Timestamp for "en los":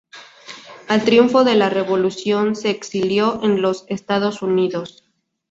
3.43-3.85